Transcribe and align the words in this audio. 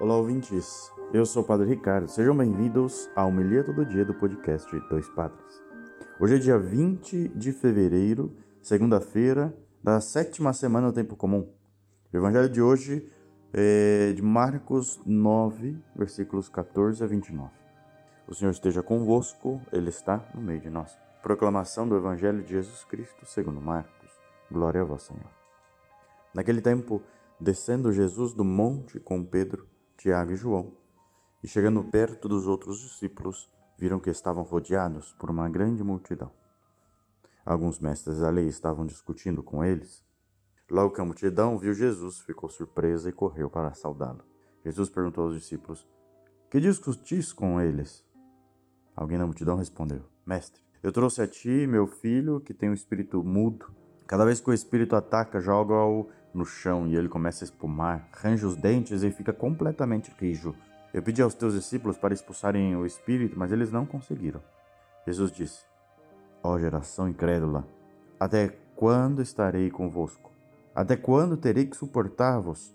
Olá, 0.00 0.16
ouvintes. 0.16 0.92
Eu 1.12 1.24
sou 1.24 1.44
o 1.44 1.46
Padre 1.46 1.68
Ricardo. 1.68 2.08
Sejam 2.08 2.36
bem-vindos 2.36 3.08
ao 3.14 3.28
Homilia 3.28 3.62
Todo 3.62 3.86
Dia 3.86 4.04
do 4.04 4.12
podcast 4.12 4.68
Dois 4.90 5.08
Padres. 5.10 5.62
Hoje 6.18 6.34
é 6.34 6.38
dia 6.38 6.58
20 6.58 7.28
de 7.28 7.52
fevereiro, 7.52 8.36
segunda-feira, 8.60 9.56
da 9.80 10.00
sétima 10.00 10.52
semana 10.52 10.88
do 10.88 10.92
Tempo 10.92 11.14
Comum. 11.14 11.48
O 12.12 12.16
evangelho 12.16 12.48
de 12.48 12.60
hoje 12.60 13.08
é 13.52 14.12
de 14.12 14.20
Marcos 14.20 15.00
9, 15.06 15.80
versículos 15.94 16.48
14 16.48 17.04
a 17.04 17.06
29. 17.06 17.48
O 18.26 18.34
Senhor 18.34 18.50
esteja 18.50 18.82
convosco, 18.82 19.62
Ele 19.72 19.90
está 19.90 20.28
no 20.34 20.42
meio 20.42 20.60
de 20.60 20.70
nós. 20.70 20.98
Proclamação 21.22 21.88
do 21.88 21.96
Evangelho 21.96 22.42
de 22.42 22.50
Jesus 22.50 22.82
Cristo 22.82 23.24
segundo 23.26 23.60
Marcos. 23.60 24.10
Glória 24.50 24.80
a 24.80 24.84
vós, 24.84 25.02
Senhor. 25.04 25.30
Naquele 26.34 26.60
tempo, 26.60 27.00
descendo 27.38 27.92
Jesus 27.92 28.34
do 28.34 28.44
monte 28.44 28.98
com 28.98 29.24
Pedro, 29.24 29.72
Tiago 29.96 30.32
e 30.32 30.36
João, 30.36 30.72
e 31.42 31.48
chegando 31.48 31.84
perto 31.84 32.28
dos 32.28 32.46
outros 32.46 32.80
discípulos, 32.80 33.50
viram 33.78 34.00
que 34.00 34.10
estavam 34.10 34.42
rodeados 34.42 35.12
por 35.14 35.30
uma 35.30 35.48
grande 35.48 35.82
multidão. 35.82 36.30
Alguns 37.44 37.78
mestres 37.78 38.20
da 38.20 38.30
lei 38.30 38.46
estavam 38.46 38.86
discutindo 38.86 39.42
com 39.42 39.62
eles. 39.62 40.02
Logo 40.70 40.94
que 40.94 41.00
a 41.00 41.04
multidão 41.04 41.58
viu 41.58 41.74
Jesus, 41.74 42.20
ficou 42.20 42.48
surpresa 42.48 43.10
e 43.10 43.12
correu 43.12 43.50
para 43.50 43.74
saudá-lo. 43.74 44.24
Jesus 44.64 44.88
perguntou 44.88 45.24
aos 45.24 45.34
discípulos: 45.34 45.86
Que 46.50 46.58
discutis 46.58 47.32
com 47.32 47.60
eles? 47.60 48.02
Alguém 48.96 49.18
da 49.18 49.26
multidão 49.26 49.56
respondeu: 49.56 50.04
Mestre, 50.24 50.62
eu 50.82 50.90
trouxe 50.90 51.20
a 51.20 51.28
ti 51.28 51.66
meu 51.66 51.86
filho 51.86 52.40
que 52.40 52.54
tem 52.54 52.70
um 52.70 52.74
espírito 52.74 53.22
mudo. 53.22 53.66
Cada 54.06 54.24
vez 54.24 54.40
que 54.40 54.48
o 54.48 54.54
espírito 54.54 54.96
ataca, 54.96 55.40
joga-o 55.40 56.08
no 56.34 56.44
chão 56.44 56.86
e 56.86 56.96
ele 56.96 57.08
começa 57.08 57.44
a 57.44 57.46
espumar, 57.46 58.08
range 58.12 58.44
os 58.44 58.56
dentes 58.56 59.02
e 59.02 59.10
fica 59.10 59.32
completamente 59.32 60.12
rijo. 60.18 60.54
Eu 60.92 61.02
pedi 61.02 61.22
aos 61.22 61.34
teus 61.34 61.54
discípulos 61.54 61.96
para 61.96 62.12
expulsarem 62.12 62.76
o 62.76 62.84
espírito, 62.84 63.38
mas 63.38 63.52
eles 63.52 63.70
não 63.70 63.86
conseguiram. 63.86 64.42
Jesus 65.06 65.30
disse: 65.30 65.64
Ó 66.42 66.52
oh, 66.52 66.58
geração 66.58 67.08
incrédula, 67.08 67.66
até 68.18 68.48
quando 68.74 69.22
estarei 69.22 69.70
convosco? 69.70 70.32
Até 70.74 70.96
quando 70.96 71.36
terei 71.36 71.66
que 71.66 71.76
suportar-vos? 71.76 72.74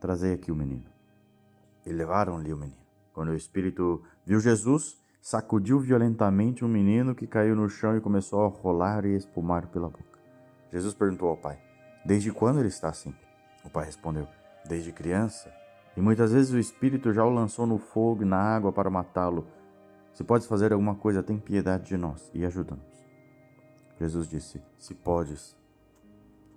Trazei 0.00 0.34
aqui 0.34 0.50
o 0.50 0.56
menino. 0.56 0.86
E 1.86 1.92
levaram-lhe 1.92 2.52
o 2.52 2.56
menino. 2.56 2.82
Quando 3.12 3.28
o 3.28 3.36
espírito 3.36 4.02
viu 4.26 4.40
Jesus, 4.40 5.00
sacudiu 5.20 5.78
violentamente 5.78 6.64
o 6.64 6.68
menino 6.68 7.14
que 7.14 7.26
caiu 7.26 7.54
no 7.54 7.68
chão 7.68 7.96
e 7.96 8.00
começou 8.00 8.44
a 8.44 8.48
rolar 8.48 9.06
e 9.06 9.16
espumar 9.16 9.68
pela 9.68 9.88
boca. 9.88 10.18
Jesus 10.70 10.92
perguntou 10.92 11.28
ao 11.28 11.36
pai: 11.36 11.63
Desde 12.04 12.30
quando 12.30 12.58
ele 12.58 12.68
está 12.68 12.90
assim? 12.90 13.14
O 13.64 13.70
pai 13.70 13.86
respondeu: 13.86 14.28
Desde 14.68 14.92
criança. 14.92 15.50
E 15.96 16.00
muitas 16.00 16.32
vezes 16.32 16.52
o 16.52 16.58
espírito 16.58 17.12
já 17.12 17.24
o 17.24 17.30
lançou 17.30 17.66
no 17.66 17.78
fogo 17.78 18.22
e 18.22 18.26
na 18.26 18.36
água 18.36 18.72
para 18.72 18.90
matá-lo. 18.90 19.46
Se 20.12 20.22
podes 20.22 20.46
fazer 20.46 20.72
alguma 20.72 20.94
coisa, 20.94 21.22
tem 21.22 21.38
piedade 21.38 21.86
de 21.86 21.96
nós 21.96 22.30
e 22.34 22.44
ajuda-nos. 22.44 23.04
Jesus 23.98 24.28
disse: 24.28 24.62
Se 24.78 24.94
podes. 24.94 25.56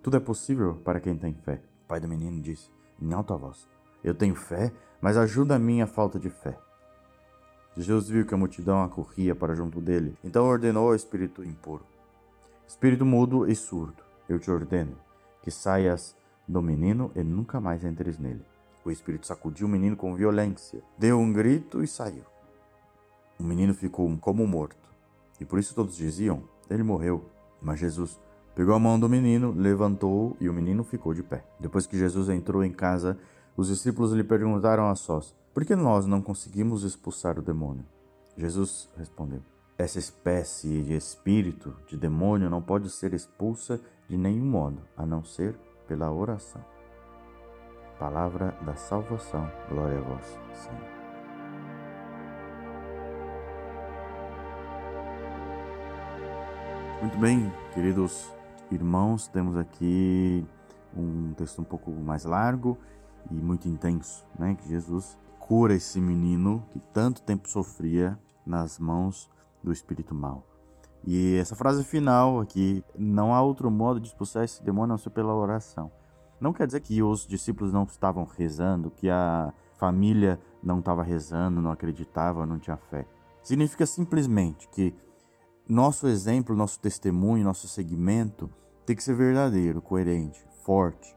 Tudo 0.03 0.17
é 0.17 0.19
possível 0.19 0.75
para 0.83 0.99
quem 0.99 1.17
tem 1.17 1.33
fé. 1.33 1.61
O 1.85 1.87
pai 1.87 1.99
do 2.01 2.07
menino 2.07 2.41
disse, 2.41 2.69
em 3.01 3.13
alta 3.13 3.37
voz: 3.37 3.65
Eu 4.03 4.13
tenho 4.13 4.35
fé, 4.35 4.73
mas 4.99 5.15
ajuda 5.15 5.55
a 5.55 5.59
minha 5.59 5.87
falta 5.87 6.19
de 6.19 6.29
fé. 6.29 6.57
Jesus 7.77 8.09
viu 8.09 8.25
que 8.25 8.33
a 8.33 8.37
multidão 8.37 8.83
acorria 8.83 9.35
para 9.35 9.55
junto 9.55 9.79
dele, 9.79 10.17
então 10.23 10.45
ordenou 10.45 10.89
ao 10.89 10.95
espírito 10.95 11.43
impuro: 11.43 11.85
Espírito 12.67 13.05
mudo 13.05 13.49
e 13.49 13.55
surdo, 13.55 14.03
eu 14.27 14.39
te 14.39 14.51
ordeno 14.51 15.06
que 15.47 15.51
saias 15.51 16.13
do 16.45 16.61
menino 16.61 17.09
e 17.15 17.23
nunca 17.23 17.61
mais 17.61 17.85
entres 17.85 18.19
nele. 18.19 18.43
O 18.83 18.91
espírito 18.91 19.25
sacudiu 19.25 19.65
o 19.65 19.69
menino 19.69 19.95
com 19.95 20.13
violência, 20.13 20.83
deu 20.97 21.17
um 21.17 21.31
grito 21.31 21.81
e 21.81 21.87
saiu. 21.87 22.25
O 23.39 23.43
menino 23.43 23.73
ficou 23.73 24.13
como 24.17 24.45
morto, 24.45 24.89
e 25.39 25.45
por 25.45 25.57
isso 25.57 25.73
todos 25.73 25.95
diziam: 25.95 26.43
Ele 26.69 26.83
morreu. 26.83 27.31
Mas 27.61 27.79
Jesus 27.79 28.19
pegou 28.53 28.75
a 28.75 28.79
mão 28.79 28.99
do 28.99 29.07
menino, 29.07 29.53
levantou 29.53 30.35
e 30.37 30.49
o 30.49 30.53
menino 30.53 30.83
ficou 30.83 31.13
de 31.13 31.23
pé. 31.23 31.45
Depois 31.57 31.87
que 31.87 31.97
Jesus 31.97 32.27
entrou 32.27 32.61
em 32.61 32.73
casa, 32.73 33.17
os 33.55 33.69
discípulos 33.69 34.11
lhe 34.11 34.25
perguntaram 34.25 34.89
a 34.89 34.95
sós: 34.95 35.33
Por 35.53 35.63
que 35.63 35.77
nós 35.77 36.05
não 36.05 36.21
conseguimos 36.21 36.83
expulsar 36.83 37.39
o 37.39 37.41
demônio? 37.41 37.85
Jesus 38.35 38.89
respondeu: 38.97 39.41
essa 39.77 39.99
espécie 39.99 40.81
de 40.81 40.95
espírito, 40.95 41.75
de 41.87 41.95
demônio, 41.95 42.49
não 42.49 42.61
pode 42.61 42.89
ser 42.89 43.13
expulsa 43.13 43.79
de 44.09 44.17
nenhum 44.17 44.45
modo, 44.45 44.81
a 44.95 45.05
não 45.05 45.23
ser 45.23 45.55
pela 45.87 46.11
oração. 46.11 46.63
Palavra 47.99 48.57
da 48.65 48.75
salvação, 48.75 49.51
glória 49.69 49.99
a 49.99 50.01
vós, 50.01 50.25
Senhor. 50.53 50.97
Muito 57.01 57.17
bem, 57.19 57.51
queridos 57.75 58.33
irmãos, 58.71 59.27
temos 59.27 59.55
aqui 59.55 60.43
um 60.95 61.33
texto 61.33 61.61
um 61.61 61.63
pouco 61.63 61.91
mais 61.91 62.25
largo 62.25 62.77
e 63.29 63.35
muito 63.35 63.67
intenso, 63.67 64.25
né? 64.37 64.55
Que 64.55 64.67
Jesus 64.69 65.17
cura 65.37 65.75
esse 65.75 66.01
menino 66.01 66.65
que 66.71 66.79
tanto 66.79 67.21
tempo 67.21 67.47
sofria 67.47 68.17
nas 68.43 68.79
mãos 68.79 69.29
do 69.67 69.73
espírito 69.73 70.15
mal. 70.15 70.43
E 71.05 71.35
essa 71.35 71.55
frase 71.55 71.83
final 71.83 72.39
aqui, 72.39 72.83
não 72.97 73.33
há 73.33 73.41
outro 73.41 73.69
modo 73.69 73.99
de 73.99 74.07
expulsar 74.07 74.43
esse 74.43 74.63
demônio 74.63 74.85
a 74.85 74.87
não 74.93 74.97
ser 74.97 75.11
pela 75.11 75.35
oração. 75.35 75.91
Não 76.39 76.53
quer 76.53 76.67
dizer 76.67 76.81
que 76.81 77.01
os 77.01 77.25
discípulos 77.25 77.71
não 77.73 77.83
estavam 77.83 78.25
rezando, 78.25 78.91
que 78.91 79.09
a 79.09 79.53
família 79.77 80.39
não 80.61 80.79
estava 80.79 81.03
rezando, 81.03 81.61
não 81.61 81.71
acreditava, 81.71 82.45
não 82.45 82.59
tinha 82.59 82.77
fé. 82.77 83.05
Significa 83.41 83.85
simplesmente 83.85 84.67
que 84.69 84.93
nosso 85.67 86.07
exemplo, 86.07 86.55
nosso 86.55 86.79
testemunho, 86.79 87.43
nosso 87.43 87.67
segmento 87.67 88.49
tem 88.85 88.95
que 88.95 89.03
ser 89.03 89.15
verdadeiro, 89.15 89.81
coerente, 89.81 90.45
forte. 90.63 91.15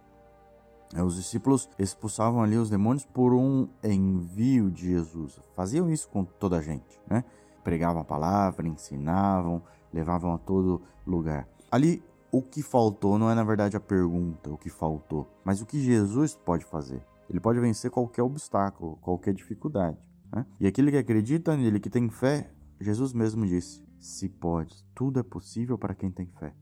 Os 1.04 1.16
discípulos 1.16 1.68
expulsavam 1.78 2.42
ali 2.42 2.56
os 2.56 2.68
demônios 2.68 3.04
por 3.04 3.32
um 3.32 3.68
envio 3.82 4.70
de 4.70 4.88
Jesus. 4.88 5.38
Faziam 5.54 5.88
isso 5.88 6.08
com 6.08 6.24
toda 6.24 6.58
a 6.58 6.62
gente, 6.62 7.00
né? 7.08 7.24
Pregavam 7.62 8.02
a 8.02 8.04
palavra, 8.04 8.66
ensinavam, 8.66 9.62
levavam 9.92 10.34
a 10.34 10.38
todo 10.38 10.82
lugar. 11.06 11.48
Ali, 11.70 12.02
o 12.32 12.42
que 12.42 12.62
faltou 12.62 13.18
não 13.18 13.30
é 13.30 13.34
na 13.34 13.44
verdade 13.44 13.76
a 13.76 13.80
pergunta, 13.80 14.50
o 14.50 14.58
que 14.58 14.70
faltou, 14.70 15.28
mas 15.44 15.60
o 15.60 15.66
que 15.66 15.80
Jesus 15.80 16.36
pode 16.36 16.64
fazer. 16.64 17.04
Ele 17.28 17.40
pode 17.40 17.60
vencer 17.60 17.90
qualquer 17.90 18.22
obstáculo, 18.22 18.96
qualquer 18.96 19.34
dificuldade. 19.34 19.98
Né? 20.32 20.46
E 20.58 20.66
aquele 20.66 20.90
que 20.90 20.96
acredita 20.96 21.56
nele, 21.56 21.80
que 21.80 21.90
tem 21.90 22.08
fé, 22.08 22.52
Jesus 22.80 23.12
mesmo 23.12 23.46
disse: 23.46 23.84
se 23.98 24.28
pode, 24.28 24.84
tudo 24.94 25.20
é 25.20 25.22
possível 25.22 25.78
para 25.78 25.94
quem 25.94 26.10
tem 26.10 26.26
fé. 26.38 26.54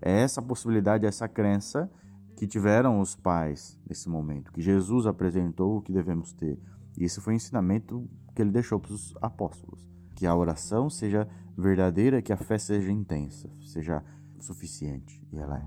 É 0.00 0.22
essa 0.22 0.40
possibilidade, 0.40 1.06
essa 1.06 1.28
crença 1.28 1.90
que 2.36 2.46
tiveram 2.46 3.00
os 3.00 3.14
pais 3.14 3.78
nesse 3.86 4.08
momento, 4.08 4.52
que 4.52 4.62
Jesus 4.62 5.06
apresentou 5.06 5.76
o 5.76 5.82
que 5.82 5.92
devemos 5.92 6.32
ter. 6.32 6.58
E 6.98 7.04
esse 7.04 7.20
foi 7.20 7.34
o 7.34 7.36
ensinamento 7.36 8.08
que 8.34 8.40
ele 8.40 8.50
deixou 8.50 8.80
para 8.80 8.92
os 8.92 9.14
apóstolos 9.20 9.86
que 10.20 10.26
a 10.26 10.36
oração 10.36 10.90
seja 10.90 11.26
verdadeira, 11.56 12.20
que 12.20 12.30
a 12.30 12.36
fé 12.36 12.58
seja 12.58 12.92
intensa, 12.92 13.48
seja 13.58 14.04
suficiente. 14.38 15.26
E 15.32 15.38
ela 15.38 15.56
é. 15.56 15.66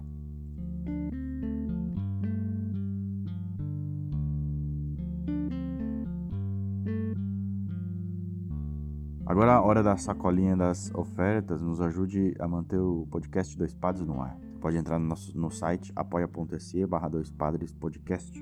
Agora 9.25 9.53
a 9.53 9.61
hora 9.63 9.81
da 9.81 9.97
sacolinha 9.97 10.55
das 10.55 10.93
ofertas, 10.93 11.59
nos 11.59 11.81
ajude 11.81 12.35
a 12.37 12.47
manter 12.47 12.77
o 12.77 13.07
podcast 13.09 13.57
Dois 13.57 13.73
Padres 13.73 14.05
no 14.05 14.21
ar. 14.21 14.37
Pode 14.61 14.77
entrar 14.77 14.99
no 14.99 15.07
nosso 15.07 15.35
no 15.35 15.49
site 15.49 15.91
apoia.se 15.95 16.85
barra 16.85 17.09
Dois 17.09 17.31
Padres 17.31 17.73
Podcast. 17.73 18.39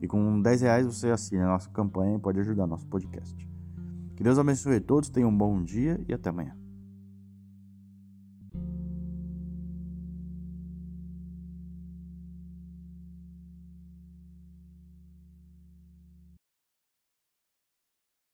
E 0.00 0.08
com 0.08 0.40
10 0.40 0.62
reais 0.62 0.86
você 0.86 1.10
assina 1.10 1.44
a 1.44 1.48
nossa 1.48 1.68
campanha 1.68 2.16
e 2.16 2.18
pode 2.18 2.40
ajudar 2.40 2.66
nosso 2.66 2.86
podcast. 2.86 3.51
Que 4.16 4.22
Deus 4.22 4.38
abençoe 4.38 4.80
todos, 4.80 5.08
tenham 5.08 5.30
um 5.30 5.36
bom 5.36 5.62
dia 5.62 6.00
e 6.08 6.12
até 6.12 6.30
amanhã. 6.30 6.61